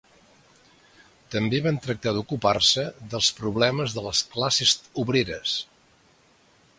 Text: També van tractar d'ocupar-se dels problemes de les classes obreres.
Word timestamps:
També 1.35 1.59
van 1.65 1.77
tractar 1.83 2.13
d'ocupar-se 2.15 2.87
dels 3.13 3.29
problemes 3.41 3.97
de 3.99 4.07
les 4.09 4.23
classes 4.33 4.73
obreres. 5.05 5.57